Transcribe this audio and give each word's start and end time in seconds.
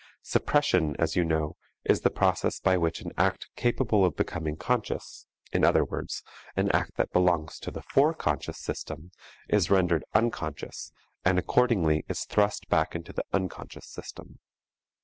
Suppression, 0.23 0.95
as 0.97 1.15
you 1.15 1.23
know, 1.23 1.57
is 1.85 2.01
the 2.01 2.09
process 2.09 2.59
by 2.59 2.75
which 2.75 3.01
an 3.01 3.11
act 3.19 3.49
capable 3.55 4.03
of 4.03 4.15
becoming 4.15 4.55
conscious, 4.57 5.27
in 5.53 5.63
other 5.63 5.85
words, 5.85 6.23
an 6.55 6.71
act 6.71 6.95
that 6.95 7.11
belongs 7.13 7.59
to 7.59 7.69
the 7.69 7.83
fore 7.83 8.15
conscious 8.15 8.57
system, 8.57 9.11
is 9.47 9.69
rendered 9.69 10.03
unconscious 10.15 10.91
and 11.23 11.37
accordingly 11.37 12.03
is 12.09 12.25
thrust 12.25 12.67
back 12.67 12.95
into 12.95 13.13
the 13.13 13.25
unconscious 13.31 13.85
system. 13.87 14.39